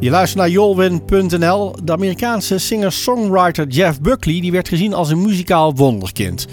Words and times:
Je 0.00 0.10
luistert 0.10 0.38
naar 0.38 0.50
Jolwin.nl. 0.50 1.74
De 1.84 1.92
Amerikaanse 1.92 2.58
singer-songwriter 2.58 3.66
Jeff 3.66 4.00
Buckley 4.00 4.40
die 4.40 4.52
werd 4.52 4.68
gezien 4.68 4.94
als 4.94 5.10
een 5.10 5.22
muzikaal 5.22 5.74
wonderkind. 5.74 6.46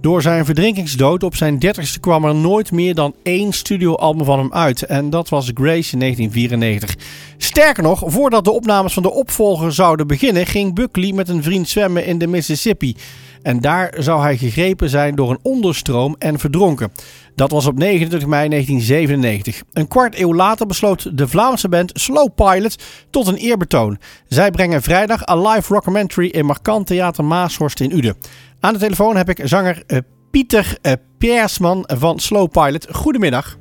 Door 0.00 0.22
zijn 0.22 0.44
verdrinkingsdood 0.44 1.22
op 1.22 1.36
zijn 1.36 1.58
dertigste 1.58 2.00
kwam 2.00 2.24
er 2.24 2.34
nooit 2.34 2.72
meer 2.72 2.94
dan 2.94 3.14
één 3.22 3.52
studioalbum 3.52 4.24
van 4.24 4.38
hem 4.38 4.52
uit. 4.52 4.82
En 4.82 5.10
dat 5.10 5.28
was 5.28 5.50
Grace 5.54 5.92
in 5.92 5.98
1994. 5.98 6.94
Sterker 7.36 7.82
nog, 7.82 8.02
voordat 8.06 8.44
de 8.44 8.50
opnames 8.50 8.92
van 8.92 9.02
de 9.02 9.12
opvolger 9.12 9.72
zouden 9.72 10.06
beginnen, 10.06 10.46
ging 10.46 10.74
Buckley 10.74 11.12
met 11.12 11.28
een 11.28 11.42
vriend 11.42 11.68
zwemmen 11.68 12.06
in 12.06 12.18
de 12.18 12.26
Mississippi. 12.26 12.96
En 13.44 13.60
daar 13.60 13.94
zou 13.98 14.22
hij 14.22 14.36
gegrepen 14.36 14.88
zijn 14.88 15.14
door 15.14 15.30
een 15.30 15.38
onderstroom 15.42 16.16
en 16.18 16.38
verdronken. 16.38 16.92
Dat 17.34 17.50
was 17.50 17.66
op 17.66 17.78
29 17.78 18.28
mei 18.28 18.48
1997. 18.48 19.62
Een 19.72 19.88
kwart 19.88 20.18
eeuw 20.18 20.34
later 20.34 20.66
besloot 20.66 21.18
de 21.18 21.28
Vlaamse 21.28 21.68
band 21.68 21.90
Slow 21.94 22.28
Pilot 22.34 22.84
tot 23.10 23.26
een 23.26 23.36
eerbetoon. 23.36 23.98
Zij 24.28 24.50
brengen 24.50 24.82
vrijdag 24.82 25.26
een 25.26 25.48
live 25.48 25.74
rockumentary 25.74 26.28
in 26.28 26.46
Markant 26.46 26.86
Theater 26.86 27.24
Maashorst 27.24 27.80
in 27.80 27.96
Uden. 27.96 28.16
Aan 28.60 28.72
de 28.72 28.78
telefoon 28.78 29.16
heb 29.16 29.28
ik 29.28 29.40
zanger 29.42 29.82
uh, 29.86 29.98
Pieter 30.30 30.78
uh, 30.82 30.92
Piersman 31.18 31.84
van 31.86 32.18
Slow 32.18 32.50
Pilot. 32.50 32.86
Goedemiddag. 32.90 33.56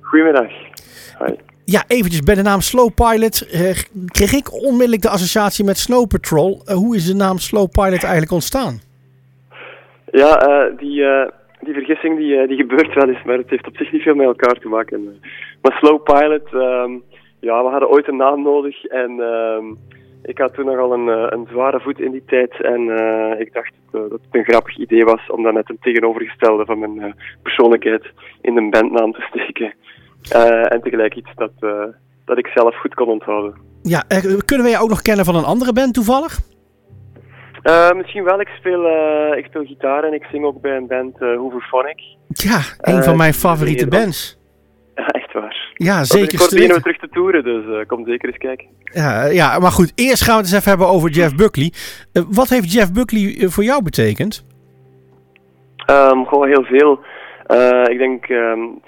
Goedemiddag. 0.00 0.50
Hoi. 1.18 1.36
Ja, 1.64 1.84
eventjes 1.86 2.20
bij 2.20 2.34
de 2.34 2.42
naam 2.42 2.60
Slow 2.60 2.94
Pilot 2.94 3.54
uh, 3.54 3.76
kreeg 4.06 4.32
ik 4.32 4.52
onmiddellijk 4.52 5.02
de 5.02 5.08
associatie 5.08 5.64
met 5.64 5.78
Snow 5.78 6.06
Patrol. 6.06 6.62
hoe 6.64 6.96
is 6.96 7.06
de 7.06 7.14
naam 7.14 7.38
Slow 7.38 7.70
Pilot 7.70 8.02
eigenlijk 8.02 8.32
ontstaan? 8.32 8.86
Ja, 10.10 10.68
die, 10.76 11.04
die 11.60 11.74
vergissing 11.74 12.16
die, 12.16 12.46
die 12.46 12.56
gebeurt 12.56 12.94
wel 12.94 13.08
eens, 13.08 13.22
maar 13.24 13.36
het 13.36 13.50
heeft 13.50 13.66
op 13.66 13.76
zich 13.76 13.92
niet 13.92 14.02
veel 14.02 14.14
met 14.14 14.26
elkaar 14.26 14.54
te 14.54 14.68
maken. 14.68 15.20
Maar 15.62 15.72
Slow 15.72 16.02
Pilot, 16.02 16.52
um, 16.52 17.02
ja, 17.40 17.62
we 17.62 17.70
hadden 17.70 17.90
ooit 17.90 18.08
een 18.08 18.16
naam 18.16 18.42
nodig 18.42 18.84
en 18.84 19.10
um, 19.10 19.78
ik 20.22 20.38
had 20.38 20.54
toen 20.54 20.64
nogal 20.64 20.92
een, 20.92 21.08
een 21.32 21.46
zware 21.50 21.80
voet 21.80 22.00
in 22.00 22.10
die 22.10 22.24
tijd 22.26 22.62
en 22.62 22.80
ik 23.38 23.52
dacht 23.52 23.72
dat 23.90 24.10
het 24.10 24.20
een 24.30 24.44
grappig 24.44 24.76
idee 24.76 25.04
was 25.04 25.30
om 25.30 25.42
dan 25.42 25.54
net 25.54 25.70
een 25.70 25.78
tegenovergestelde 25.80 26.64
van 26.64 26.78
mijn 26.78 27.14
persoonlijkheid 27.42 28.10
in 28.40 28.56
een 28.56 28.70
bandnaam 28.70 29.12
te 29.12 29.26
steken. 29.30 29.74
en 30.68 30.80
tegelijk 30.82 31.14
iets 31.14 31.30
dat, 31.34 31.52
dat 32.24 32.38
ik 32.38 32.46
zelf 32.46 32.80
goed 32.80 32.94
kon 32.94 33.08
onthouden. 33.08 33.54
Ja, 33.82 34.04
kunnen 34.44 34.66
wij 34.66 34.70
je 34.70 34.82
ook 34.82 34.88
nog 34.88 35.02
kennen 35.02 35.24
van 35.24 35.36
een 35.36 35.44
andere 35.44 35.72
band 35.72 35.94
toevallig? 35.94 36.38
Misschien 37.96 38.24
wel. 38.24 38.40
Ik 38.40 38.48
speel, 38.58 38.84
ik 39.36 39.44
speel 39.44 39.64
gitaar 39.64 40.04
en 40.04 40.12
ik 40.12 40.24
zing 40.30 40.44
ook 40.44 40.60
bij 40.60 40.76
een 40.76 40.86
band 40.86 41.20
uh, 41.20 41.36
Hooverphonic. 41.36 42.00
Ja, 42.28 42.60
een 42.78 43.02
van 43.02 43.16
mijn 43.16 43.34
favoriete 43.34 43.88
bands. 43.88 44.38
Ja, 44.94 45.06
echt 45.06 45.32
waar. 45.32 45.72
Ja, 45.74 46.04
zeker. 46.04 46.32
Ik 46.32 46.70
we 46.70 46.80
terug 46.80 46.98
te 46.98 47.08
toeren, 47.08 47.44
dus 47.44 47.86
kom 47.86 48.06
zeker 48.06 48.28
eens 48.28 48.38
kijken. 48.38 48.66
Ja, 48.84 49.24
ja, 49.24 49.58
maar 49.58 49.70
goed. 49.70 49.92
Eerst 49.94 50.22
gaan 50.22 50.36
we 50.36 50.42
het 50.42 50.50
eens 50.50 50.58
even 50.58 50.68
hebben 50.68 50.88
over 50.88 51.10
Jeff 51.10 51.34
Buckley. 51.34 51.72
Wat 52.12 52.48
heeft 52.48 52.72
Jeff 52.72 52.92
Buckley 52.92 53.48
voor 53.48 53.64
jou 53.64 53.82
betekend? 53.82 54.46
Um, 55.90 56.26
gewoon 56.26 56.48
heel 56.48 56.64
veel. 56.64 57.00
Ik 57.90 57.98
denk 57.98 58.28
um, 58.28 58.80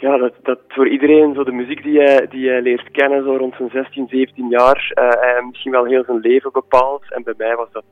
ja, 0.00 0.16
dat, 0.16 0.32
dat 0.42 0.58
voor 0.68 0.88
iedereen 0.88 1.34
zo 1.34 1.44
de 1.44 1.52
muziek 1.52 1.82
die 1.82 2.00
hij, 2.00 2.26
die 2.30 2.48
hij 2.48 2.62
leert 2.62 2.90
kennen, 2.90 3.24
zo 3.24 3.36
rond 3.36 3.54
zijn 3.54 3.70
16, 3.70 4.06
17 4.08 4.48
jaar, 4.48 4.90
hij 4.94 5.42
misschien 5.46 5.72
wel 5.72 5.84
heel 5.84 6.04
zijn 6.04 6.18
leven 6.18 6.52
bepaalt. 6.52 7.12
En 7.12 7.22
bij 7.22 7.34
mij 7.36 7.56
was 7.56 7.68
dat 7.72 7.84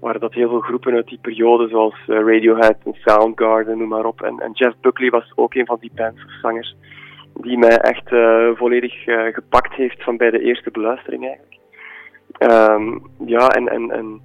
waren 0.00 0.20
dat 0.20 0.34
heel 0.34 0.48
veel 0.48 0.60
groepen 0.60 0.94
uit 0.94 1.06
die 1.06 1.18
periode, 1.22 1.68
zoals 1.68 1.94
uh, 2.06 2.18
Radiohead 2.18 2.76
en 2.84 2.94
Soundgarden, 2.94 3.78
noem 3.78 3.88
maar 3.88 4.04
op. 4.04 4.22
En, 4.22 4.38
en, 4.38 4.52
Jeff 4.52 4.76
Buckley 4.80 5.10
was 5.10 5.32
ook 5.34 5.54
een 5.54 5.66
van 5.66 5.76
die 5.80 5.90
bands 5.94 6.24
of 6.24 6.30
zangers 6.42 6.76
die 7.34 7.58
mij 7.58 7.76
echt 7.76 8.08
volledig 8.56 8.94
gepakt 9.32 9.74
heeft 9.74 10.02
van 10.02 10.16
bij 10.16 10.30
de 10.30 10.40
eerste 10.40 10.70
beluistering 10.70 11.26
eigenlijk. 11.26 11.58
Um, 12.38 13.02
ja, 13.26 13.48
en, 13.48 13.68
en, 13.68 13.90
en 13.90 14.22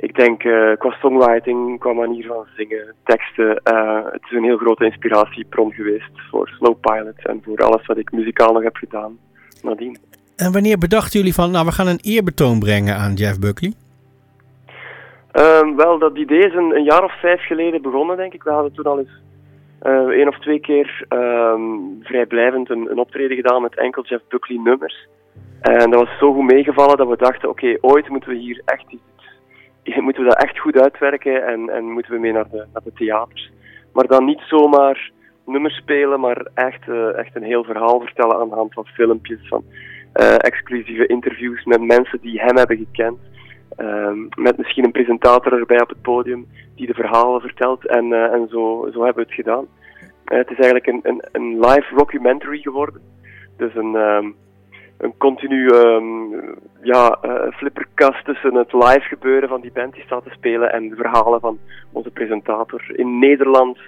ik 0.00 0.14
denk 0.14 0.38
qua 0.78 0.96
songwriting, 1.00 1.78
qua 1.78 1.92
manier 1.92 2.26
van 2.26 2.46
zingen, 2.56 2.94
teksten, 3.04 3.48
het 4.12 4.22
is 4.22 4.36
een 4.36 4.44
heel 4.44 4.56
grote 4.56 4.84
inspiratiebron 4.84 5.72
geweest 5.72 6.10
voor 6.30 6.48
Slow 6.48 6.80
Pilot 6.80 7.26
en 7.26 7.40
voor 7.44 7.56
alles 7.56 7.86
wat 7.86 7.96
ik 7.96 8.12
muzikaal 8.12 8.52
nog 8.52 8.62
heb 8.62 8.76
gedaan 8.76 9.18
nadien. 9.62 9.98
En 10.36 10.52
wanneer 10.52 10.78
bedachten 10.78 11.18
jullie 11.18 11.34
van, 11.34 11.50
nou 11.50 11.66
we 11.66 11.72
gaan 11.72 11.86
een 11.86 12.00
eerbetoon 12.02 12.58
brengen 12.58 12.96
aan 12.96 13.14
Jeff 13.14 13.38
Buckley? 13.38 13.72
Um, 15.32 15.76
wel, 15.76 15.98
dat 15.98 16.16
idee 16.16 16.46
is 16.46 16.54
een, 16.54 16.76
een, 16.76 16.84
jaar 16.84 17.04
of 17.04 17.20
vijf 17.20 17.46
geleden 17.46 17.82
begonnen, 17.82 18.16
denk 18.16 18.32
ik. 18.32 18.42
We 18.42 18.50
hadden 18.50 18.72
toen 18.72 18.84
al 18.84 18.98
eens 18.98 19.20
uh, 19.82 19.92
één 19.92 20.28
of 20.28 20.38
twee 20.38 20.60
keer 20.60 21.06
um, 21.08 21.98
vrijblijvend 22.02 22.70
een, 22.70 22.90
een, 22.90 22.98
optreden 22.98 23.36
gedaan 23.36 23.62
met 23.62 23.76
enkel 23.76 24.04
Jeff 24.04 24.22
Buckley 24.28 24.58
nummers. 24.58 25.08
En 25.60 25.90
dat 25.90 26.00
was 26.00 26.18
zo 26.18 26.32
goed 26.32 26.52
meegevallen 26.52 26.96
dat 26.96 27.08
we 27.08 27.16
dachten, 27.16 27.48
oké, 27.48 27.64
okay, 27.64 27.78
ooit 27.80 28.08
moeten 28.08 28.30
we 28.30 28.36
hier 28.36 28.62
echt 28.64 28.84
iets, 28.88 29.19
moeten 30.04 30.22
we 30.22 30.28
dat 30.28 30.42
echt 30.42 30.58
goed 30.58 30.80
uitwerken 30.80 31.46
en, 31.46 31.70
en 31.70 31.84
moeten 31.84 32.12
we 32.12 32.18
mee 32.18 32.32
naar 32.32 32.48
de, 32.50 32.92
theaters. 32.94 33.50
Maar 33.92 34.06
dan 34.06 34.24
niet 34.24 34.40
zomaar 34.40 35.10
nummers 35.46 35.76
spelen, 35.76 36.20
maar 36.20 36.46
echt, 36.54 36.88
uh, 36.88 37.18
echt 37.18 37.36
een 37.36 37.42
heel 37.42 37.64
verhaal 37.64 38.00
vertellen 38.00 38.36
aan 38.36 38.48
de 38.48 38.54
hand 38.54 38.72
van 38.72 38.86
filmpjes, 38.86 39.48
van 39.48 39.64
uh, 40.14 40.34
exclusieve 40.34 41.06
interviews 41.06 41.64
met 41.64 41.80
mensen 41.80 42.20
die 42.20 42.40
hem 42.40 42.56
hebben 42.56 42.76
gekend. 42.76 43.18
Um, 43.76 44.28
met 44.34 44.56
misschien 44.56 44.84
een 44.84 44.90
presentator 44.90 45.52
erbij 45.52 45.80
op 45.80 45.88
het 45.88 46.02
podium 46.02 46.46
die 46.74 46.86
de 46.86 46.94
verhalen 46.94 47.40
vertelt. 47.40 47.86
En, 47.86 48.04
uh, 48.04 48.32
en 48.32 48.48
zo, 48.48 48.88
zo 48.92 49.04
hebben 49.04 49.22
we 49.24 49.28
het 49.28 49.44
gedaan. 49.44 49.66
Het 50.24 50.50
is 50.50 50.56
eigenlijk 50.56 50.86
een, 50.86 51.00
een, 51.02 51.24
een 51.32 51.60
live 51.60 51.94
documentary 51.94 52.58
geworden. 52.58 53.00
Dus 53.56 53.74
een, 53.74 53.94
um, 53.94 54.34
een 55.00 55.14
continu 55.18 55.68
um, 55.68 56.30
ja, 56.82 57.18
uh, 57.24 57.52
flipperkast 57.52 58.24
tussen 58.24 58.54
het 58.54 58.72
live 58.72 59.00
gebeuren 59.00 59.48
van 59.48 59.60
die 59.60 59.72
band 59.72 59.94
die 59.94 60.02
staat 60.02 60.24
te 60.24 60.30
spelen 60.30 60.72
en 60.72 60.88
de 60.88 60.96
verhalen 60.96 61.40
van 61.40 61.58
onze 61.92 62.10
presentator. 62.10 62.82
In 62.92 63.18
Nederland 63.18 63.78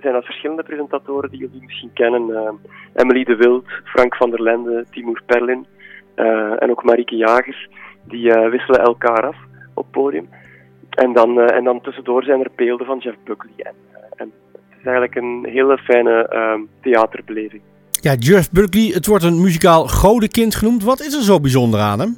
zijn 0.00 0.12
dat 0.12 0.24
verschillende 0.24 0.62
presentatoren 0.62 1.30
die 1.30 1.38
jullie 1.38 1.62
misschien 1.62 1.92
kennen. 1.92 2.58
Emily 2.94 3.24
de 3.24 3.36
Wild, 3.36 3.64
Frank 3.84 4.16
van 4.16 4.30
der 4.30 4.42
Lende, 4.42 4.84
Timur 4.90 5.22
Perlin 5.26 5.66
en 6.58 6.70
ook 6.70 6.84
Marieke 6.84 7.16
Jagers 7.16 7.68
die 8.04 8.32
wisselen 8.32 8.80
elkaar 8.80 9.26
af 9.26 9.36
op 9.74 9.84
het 9.84 9.92
podium. 9.92 10.28
En 10.90 11.12
dan, 11.12 11.40
en 11.40 11.64
dan 11.64 11.80
tussendoor 11.80 12.22
zijn 12.22 12.40
er 12.40 12.50
beelden 12.54 12.86
van 12.86 12.98
Jeff 12.98 13.16
Buckley. 13.24 13.52
En, 13.56 13.74
en 14.16 14.32
het 14.52 14.78
is 14.78 14.84
eigenlijk 14.84 15.14
een 15.14 15.46
hele 15.50 15.78
fijne 15.78 16.28
ehm, 16.28 16.60
theaterbeleving. 16.80 17.62
Ja, 18.06 18.14
Jeff 18.14 18.50
Buckley, 18.50 18.90
het 18.94 19.06
wordt 19.06 19.24
een 19.24 19.40
muzikaal 19.40 19.88
godenkind 19.88 20.54
genoemd. 20.54 20.82
Wat 20.82 21.00
is 21.00 21.14
er 21.14 21.22
zo 21.22 21.40
bijzonder 21.40 21.80
aan 21.80 22.00
hem? 22.00 22.16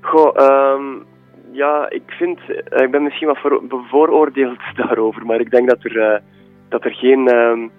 Goh, 0.00 0.36
um, 0.36 1.04
ja, 1.52 1.86
ik 1.90 2.02
vind, 2.06 2.38
ik 2.70 2.90
ben 2.90 3.02
misschien 3.02 3.28
wat 3.28 3.68
bevooroordeeld 3.68 4.58
daarover, 4.76 5.26
maar 5.26 5.40
ik 5.40 5.50
denk 5.50 5.68
dat 5.68 5.84
er, 5.84 6.22
dat 6.68 6.84
er 6.84 6.94
geen 6.94 7.34
um, 7.34 7.70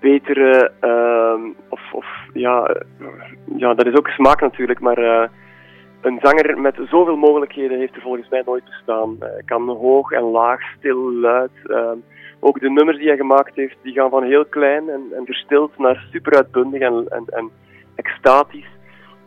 betere, 0.00 0.72
uh, 0.84 1.50
of, 1.68 1.80
of 1.92 2.06
ja, 2.32 2.76
ja, 3.56 3.74
dat 3.74 3.86
is 3.86 3.96
ook 3.96 4.08
smaak 4.08 4.40
natuurlijk, 4.40 4.80
maar 4.80 5.30
een 6.00 6.18
zanger 6.22 6.60
met 6.60 6.74
zoveel 6.88 7.16
mogelijkheden 7.16 7.78
heeft 7.78 7.94
er 7.94 8.00
volgens 8.00 8.28
mij 8.28 8.42
nooit 8.46 8.64
bestaan. 8.64 9.16
Uh, 9.20 9.28
kan 9.44 9.68
hoog 9.68 10.10
en 10.10 10.22
laag, 10.22 10.60
stil, 10.78 11.12
luid. 11.12 11.50
Uh, 11.66 11.90
ook 12.40 12.60
de 12.60 12.70
nummers 12.70 12.98
die 12.98 13.06
hij 13.06 13.16
gemaakt 13.16 13.54
heeft, 13.54 13.76
die 13.82 13.92
gaan 13.92 14.10
van 14.10 14.22
heel 14.22 14.44
klein 14.44 14.88
en, 14.88 15.02
en 15.16 15.24
verstild 15.24 15.78
naar 15.78 16.06
super 16.10 16.36
uitbundig 16.36 16.80
en, 16.80 17.06
en, 17.08 17.24
en 17.26 17.50
extatisch. 17.94 18.68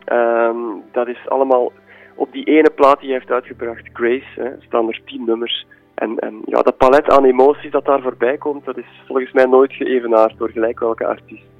Ehm, 0.04 0.56
dat 0.92 1.08
is 1.08 1.28
allemaal 1.28 1.72
op 2.14 2.32
die 2.32 2.44
ene 2.44 2.70
plaat 2.70 3.00
die 3.00 3.08
hij 3.08 3.18
heeft 3.18 3.30
uitgebracht, 3.30 3.88
Grace, 3.92 4.40
hè, 4.40 4.50
staan 4.58 4.88
er 4.88 5.00
tien 5.04 5.24
nummers. 5.24 5.66
En, 5.94 6.18
en 6.18 6.42
ja, 6.44 6.62
dat 6.62 6.76
palet 6.76 7.10
aan 7.10 7.24
emoties 7.24 7.70
dat 7.70 7.84
daar 7.84 8.00
voorbij 8.00 8.36
komt, 8.36 8.64
dat 8.64 8.76
is 8.76 9.02
volgens 9.06 9.32
mij 9.32 9.46
nooit 9.46 9.72
geëvenaard 9.72 10.38
door 10.38 10.50
gelijk 10.50 10.80
welke 10.80 11.06
artiest. 11.06 11.53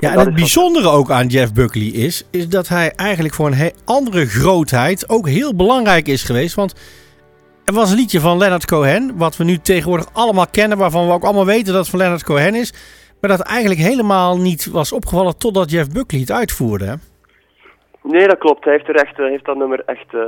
Ja, 0.00 0.12
en 0.12 0.18
het 0.18 0.34
bijzondere 0.34 0.88
ook 0.88 1.10
aan 1.10 1.26
Jeff 1.26 1.52
Buckley 1.52 1.86
is, 1.86 2.28
is 2.30 2.48
dat 2.48 2.68
hij 2.68 2.92
eigenlijk 2.96 3.34
voor 3.34 3.46
een 3.46 3.72
andere 3.84 4.26
grootheid 4.26 5.08
ook 5.08 5.28
heel 5.28 5.56
belangrijk 5.56 6.06
is 6.06 6.22
geweest. 6.22 6.54
Want 6.54 6.74
er 7.64 7.74
was 7.74 7.90
een 7.90 7.96
liedje 7.96 8.20
van 8.20 8.38
Leonard 8.38 8.66
Cohen, 8.66 9.16
wat 9.16 9.36
we 9.36 9.44
nu 9.44 9.56
tegenwoordig 9.56 10.06
allemaal 10.12 10.46
kennen, 10.50 10.78
waarvan 10.78 11.06
we 11.06 11.12
ook 11.12 11.24
allemaal 11.24 11.46
weten 11.46 11.72
dat 11.72 11.82
het 11.82 11.90
van 11.90 11.98
Leonard 11.98 12.24
Cohen 12.24 12.54
is. 12.54 12.72
Maar 13.20 13.30
dat 13.30 13.40
eigenlijk 13.40 13.80
helemaal 13.80 14.38
niet 14.38 14.70
was 14.70 14.92
opgevallen 14.92 15.38
totdat 15.38 15.70
Jeff 15.70 15.92
Buckley 15.92 16.20
het 16.20 16.32
uitvoerde. 16.32 16.98
Nee, 18.02 18.26
dat 18.26 18.38
klopt. 18.38 18.64
Hij 18.64 18.72
heeft, 18.72 18.88
er 18.88 18.94
echt, 18.94 19.16
heeft 19.16 19.44
dat 19.44 19.56
nummer 19.56 19.82
echt 19.86 20.12
uh, 20.12 20.22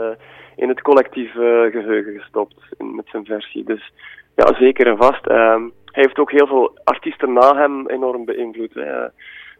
in 0.57 0.69
het 0.69 0.83
collectief 0.83 1.35
uh, 1.35 1.43
geheugen 1.71 2.21
gestopt 2.21 2.55
met 2.79 3.09
zijn 3.11 3.25
versie. 3.25 3.65
Dus 3.65 3.93
ja, 4.37 4.55
zeker 4.55 4.87
en 4.87 4.97
vast. 4.97 5.27
Uh, 5.27 5.55
hij 5.85 6.03
heeft 6.03 6.19
ook 6.19 6.31
heel 6.31 6.47
veel 6.47 6.79
artiesten 6.85 7.33
na 7.33 7.57
hem 7.57 7.89
enorm 7.89 8.25
beïnvloed. 8.25 8.75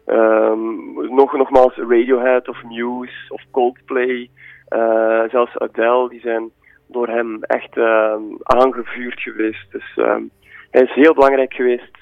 Um, 0.05 0.93
nog, 1.15 1.33
nogmaals, 1.33 1.75
Radiohead 1.75 2.47
of 2.47 2.63
Muse 2.63 3.25
of 3.29 3.41
Coldplay, 3.51 4.29
uh, 4.69 5.23
zelfs 5.29 5.57
Adele, 5.57 6.09
die 6.09 6.19
zijn 6.19 6.51
door 6.87 7.07
hem 7.07 7.43
echt 7.43 7.77
uh, 7.77 8.13
aangevuurd 8.43 9.21
geweest. 9.21 9.71
Dus 9.71 9.97
um, 9.97 10.29
hij 10.71 10.81
is 10.81 10.93
heel 10.93 11.13
belangrijk 11.13 11.53
geweest 11.53 11.97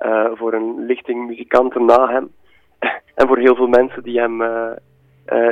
uh, 0.00 0.26
voor 0.34 0.52
een 0.52 0.86
lichting 0.86 1.26
muzikanten 1.26 1.84
na 1.84 2.08
hem. 2.08 2.30
en 3.14 3.26
voor 3.26 3.38
heel 3.38 3.54
veel 3.54 3.66
mensen 3.66 4.02
die 4.02 4.20
hem 4.20 4.42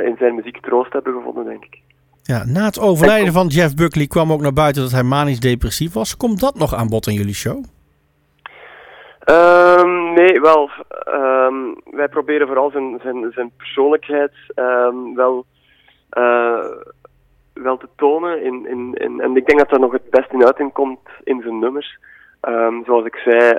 in 0.05 0.15
zijn 0.19 0.35
muziek 0.35 0.61
troost 0.61 0.93
hebben 0.93 1.13
gevonden, 1.13 1.45
denk 1.45 1.65
ik. 1.65 1.81
Ja, 2.23 2.43
na 2.45 2.65
het 2.65 2.79
overlijden 2.79 3.33
van 3.33 3.47
Jeff 3.47 3.75
Buckley 3.75 4.07
kwam 4.07 4.31
ook 4.31 4.41
naar 4.41 4.53
buiten 4.53 4.81
dat 4.81 4.91
hij 4.91 5.03
manisch 5.03 5.39
depressief 5.39 5.93
was. 5.93 6.17
Komt 6.17 6.39
dat 6.39 6.55
nog 6.55 6.73
aan 6.75 6.87
bod 6.87 7.07
in 7.07 7.13
jullie 7.13 7.33
show? 7.33 7.63
Um, 9.25 10.02
nee, 10.13 10.41
wel. 10.41 10.69
Um, 11.07 11.75
wij 11.83 12.07
proberen 12.07 12.47
vooral 12.47 12.71
zijn, 12.71 12.99
zijn, 13.01 13.31
zijn 13.31 13.51
persoonlijkheid 13.57 14.33
um, 14.55 15.15
wel, 15.15 15.45
uh, 16.17 16.65
wel 17.53 17.77
te 17.77 17.87
tonen. 17.95 18.43
In, 18.43 18.67
in, 18.67 18.93
in, 18.93 19.19
en 19.19 19.35
ik 19.35 19.45
denk 19.45 19.59
dat 19.59 19.69
dat 19.69 19.79
nog 19.79 19.91
het 19.91 20.09
best 20.09 20.31
in 20.31 20.45
uiting 20.45 20.97
in 21.23 21.41
zijn 21.41 21.59
nummers. 21.59 21.99
zoals 22.85 23.05
ik 23.05 23.15
zei, 23.15 23.53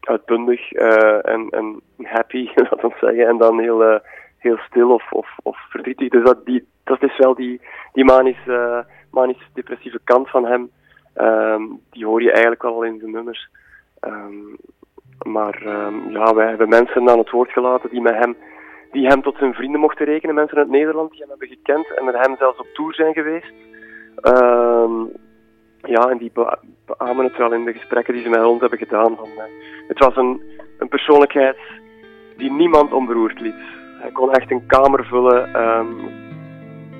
uitbundig 0.00 0.72
uh, 0.72 1.28
en, 1.28 1.80
happy, 2.02 2.50
laat 2.70 2.84
ons 2.84 2.98
zeggen. 2.98 3.26
En 3.26 3.38
dan 3.38 3.60
heel, 3.60 3.82
uh, 3.92 3.98
heel 4.38 4.56
stil 4.56 4.90
of, 4.90 5.12
of, 5.12 5.28
of 5.42 5.58
verdrietig. 5.70 6.08
Dus 6.08 6.24
dat, 6.24 6.46
die, 6.46 6.66
dat 6.84 7.02
is 7.02 7.16
wel 7.16 7.34
die, 7.34 7.60
die 7.92 8.04
manisch, 8.04 8.46
manisch 9.10 9.50
depressieve 9.54 10.00
kant 10.04 10.30
van 10.30 10.44
hem. 10.44 10.70
die 11.90 12.06
hoor 12.06 12.22
je 12.22 12.30
eigenlijk 12.30 12.62
wel 12.62 12.82
in 12.82 12.98
zijn 12.98 13.10
nummers. 13.10 13.48
Um, 14.00 14.56
maar 15.26 15.62
um, 15.66 16.10
ja, 16.10 16.34
wij 16.34 16.48
hebben 16.48 16.68
mensen 16.68 17.10
aan 17.10 17.18
het 17.18 17.30
woord 17.30 17.52
gelaten 17.52 17.90
die 17.90 18.00
met 18.00 18.14
hem 18.14 18.36
die 18.90 19.06
hem 19.06 19.22
tot 19.22 19.36
zijn 19.38 19.54
vrienden 19.54 19.80
mochten 19.80 20.06
rekenen. 20.06 20.34
Mensen 20.34 20.58
uit 20.58 20.68
Nederland 20.68 21.10
die 21.10 21.20
hem 21.20 21.28
hebben 21.28 21.48
gekend 21.48 21.94
en 21.94 22.04
met 22.04 22.14
hem 22.14 22.36
zelfs 22.36 22.58
op 22.58 22.66
tour 22.72 22.94
zijn 22.94 23.12
geweest. 23.12 23.52
Um, 24.22 25.10
ja, 25.82 26.08
en 26.08 26.18
die 26.18 26.32
beamen 26.86 27.24
het 27.24 27.36
wel 27.36 27.52
in 27.52 27.64
de 27.64 27.72
gesprekken 27.72 28.14
die 28.14 28.22
ze 28.22 28.28
met 28.28 28.44
ons 28.44 28.60
hebben 28.60 28.78
gedaan. 28.78 29.16
Van, 29.16 29.28
uh, 29.28 29.42
het 29.88 29.98
was 29.98 30.16
een, 30.16 30.42
een 30.78 30.88
persoonlijkheid 30.88 31.56
die 32.36 32.52
niemand 32.52 32.92
onberoerd 32.92 33.40
liet. 33.40 33.76
Hij 34.00 34.10
kon 34.10 34.32
echt 34.32 34.50
een 34.50 34.66
kamer 34.66 35.04
vullen 35.04 35.62
um, 35.62 35.96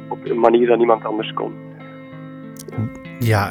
op 0.08 0.18
een 0.24 0.40
manier 0.40 0.66
dat 0.66 0.78
niemand 0.78 1.04
anders 1.04 1.32
kon. 1.32 1.66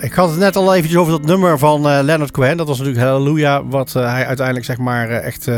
Ik 0.01 0.13
had 0.13 0.29
het 0.29 0.39
net 0.39 0.55
al 0.55 0.75
eventjes 0.75 0.99
over 0.99 1.11
dat 1.11 1.25
nummer 1.25 1.59
van 1.59 1.87
uh, 1.87 1.99
Leonard 2.01 2.31
Cohen. 2.31 2.57
Dat 2.57 2.67
was 2.67 2.77
natuurlijk 2.77 3.05
Halleluja, 3.05 3.65
wat 3.65 3.93
uh, 3.97 4.11
hij 4.11 4.25
uiteindelijk 4.25 4.65
zeg 4.65 4.77
maar 4.77 5.09
uh, 5.09 5.25
echt 5.25 5.51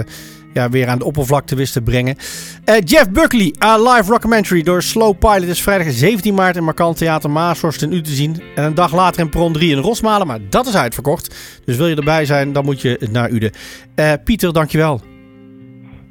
ja, 0.54 0.70
weer 0.70 0.88
aan 0.88 0.98
de 0.98 1.06
oppervlakte 1.06 1.56
wist 1.56 1.74
te 1.74 1.82
brengen. 1.82 2.16
Jeff 2.84 3.10
Buckley, 3.10 3.56
A 3.64 3.78
Live 3.78 4.12
Rockumentary 4.12 4.64
door 4.64 4.82
Slow 4.82 5.18
Pilot 5.18 5.44
is 5.44 5.62
vrijdag 5.62 5.88
17 5.92 6.34
maart 6.34 6.56
in 6.56 6.64
Markant 6.64 6.98
Theater 6.98 7.30
Maashorst 7.30 7.82
in 7.82 7.94
U 7.94 8.02
te 8.02 8.10
zien. 8.10 8.42
En 8.56 8.64
een 8.64 8.76
dag 8.76 8.94
later 8.94 9.22
in 9.22 9.30
Pron 9.30 9.54
3 9.54 9.72
in 9.72 9.82
Rosmalen, 9.82 10.28
maar 10.28 10.40
dat 10.50 10.68
is 10.68 10.76
uitverkocht. 10.76 11.62
Dus 11.66 11.78
wil 11.78 11.88
je 11.88 11.96
erbij 11.96 12.26
zijn, 12.26 12.54
dan 12.54 12.66
moet 12.66 12.82
je 12.82 13.08
naar 13.12 13.30
Uden. 13.30 13.52
Pieter, 14.24 14.54
dankjewel. 14.54 15.02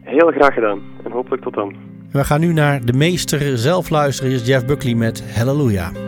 Heel 0.01 0.31
graag 0.31 0.55
gedaan 0.55 0.81
en 1.05 1.11
hopelijk 1.11 1.43
tot 1.43 1.55
dan. 1.55 1.75
We 2.13 2.25
gaan 2.25 2.41
nu 2.41 2.53
naar 2.53 2.85
de 2.85 2.93
meester 2.93 3.59
zelf 3.59 3.91
luisteren, 3.91 4.33
is 4.33 4.47
Jeff 4.47 4.65
Buckley 4.65 4.95
met 4.95 5.23
Hallelujah. 5.37 6.08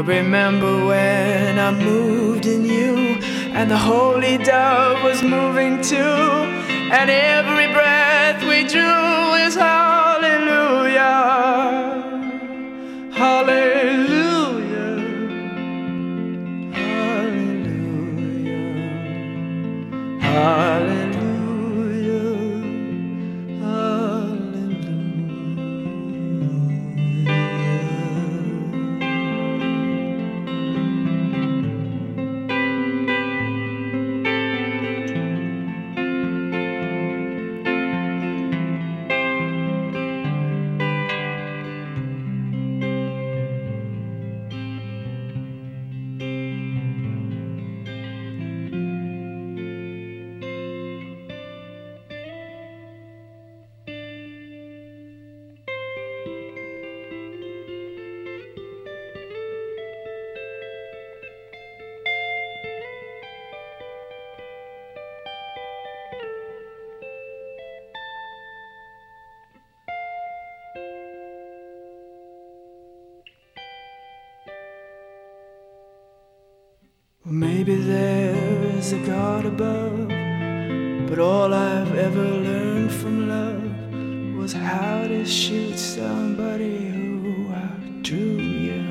But 0.00 0.06
remember 0.06 0.86
when 0.86 1.58
I 1.58 1.70
moved 1.72 2.46
in 2.46 2.64
you, 2.64 3.20
and 3.52 3.70
the 3.70 3.76
holy 3.76 4.38
dove 4.38 5.02
was 5.04 5.22
moving 5.22 5.82
too, 5.82 5.98
and 5.98 7.10
every 7.10 7.66
breath 7.70 8.40
we 8.40 8.66
drew 8.66 9.34
is 9.44 9.56
hallelujah, 9.56 9.89
Maybe 77.32 77.76
there's 77.76 78.92
a 78.92 78.98
God 79.06 79.46
above, 79.46 80.08
but 81.08 81.20
all 81.20 81.54
I've 81.54 81.94
ever 81.94 82.24
learned 82.24 82.90
from 82.90 83.28
love 83.28 84.36
was 84.36 84.52
how 84.52 85.06
to 85.06 85.24
shoot 85.24 85.78
somebody 85.78 86.90
who 86.90 87.52
outdrew 87.52 88.40
you. 88.66 88.82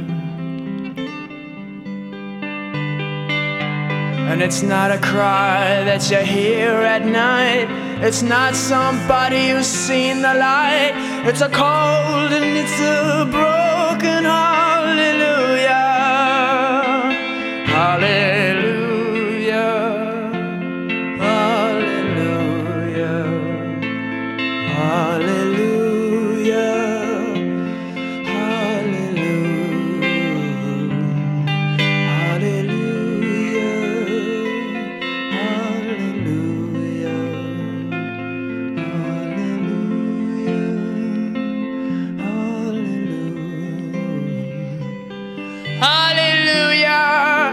And 4.32 4.42
it's 4.42 4.62
not 4.62 4.92
a 4.92 5.00
cry 5.00 5.84
that 5.84 6.10
you 6.10 6.20
hear 6.20 6.72
at 6.76 7.06
night. 7.06 7.68
It's 8.02 8.22
not 8.22 8.56
somebody 8.56 9.50
who's 9.50 9.68
seen 9.68 10.22
the 10.22 10.34
light. 10.34 10.94
It's 11.28 11.42
a 11.42 11.50
cold 11.50 12.32
and 12.32 12.58
it's 12.58 12.80
a 12.80 13.28
broken 13.30 14.24
hallelujah. 14.24 15.39
Hallelujah. 24.80 26.70
Hallelujah. 45.82 47.50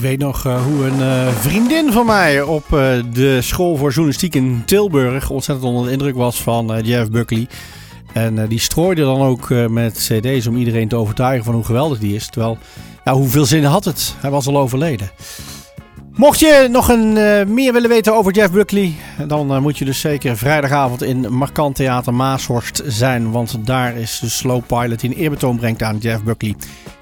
Ik 0.00 0.06
weet 0.06 0.18
nog 0.18 0.46
eh, 0.46 0.64
hoe 0.64 0.86
een 0.86 1.00
eh, 1.00 1.28
vriendin 1.28 1.92
van 1.92 2.06
mij 2.06 2.42
op 2.42 2.64
eh, 2.64 2.92
de 3.12 3.42
school 3.42 3.76
voor 3.76 3.90
journalistiek 3.90 4.34
in 4.34 4.62
Tilburg 4.66 5.30
ontzettend 5.30 5.68
onder 5.68 5.84
de 5.84 5.92
indruk 5.92 6.14
was 6.14 6.42
van 6.42 6.80
Jeff 6.82 7.10
Buckley. 7.10 7.48
En 8.12 8.46
die 8.46 8.58
strooide 8.58 9.02
dan 9.02 9.20
ook 9.20 9.48
met 9.68 9.92
cd's 9.92 10.46
om 10.46 10.56
iedereen 10.56 10.88
te 10.88 10.96
overtuigen 10.96 11.44
van 11.44 11.54
hoe 11.54 11.64
geweldig 11.64 11.98
die 11.98 12.14
is. 12.14 12.28
Terwijl, 12.28 12.58
ja, 13.04 13.12
hoeveel 13.12 13.44
zin 13.44 13.64
had 13.64 13.84
het? 13.84 14.14
Hij 14.20 14.30
was 14.30 14.46
al 14.46 14.58
overleden. 14.58 15.10
Mocht 16.14 16.38
je 16.38 16.68
nog 16.70 16.88
een, 16.88 17.12
meer 17.54 17.72
willen 17.72 17.88
weten 17.88 18.14
over 18.14 18.32
Jeff 18.32 18.52
Buckley, 18.52 18.94
dan 19.26 19.62
moet 19.62 19.78
je 19.78 19.84
dus 19.84 20.00
zeker 20.00 20.36
vrijdagavond 20.36 21.02
in 21.02 21.32
Markant 21.32 21.74
Theater 21.76 22.14
Maashorst 22.14 22.82
zijn. 22.86 23.30
Want 23.30 23.66
daar 23.66 23.96
is 23.96 24.18
de 24.20 24.28
Slow 24.28 24.62
Pilot 24.66 25.00
die 25.00 25.10
een 25.10 25.16
eerbetoon 25.16 25.56
brengt 25.56 25.82
aan 25.82 25.98
Jeff 25.98 26.22
Buckley. 26.22 26.54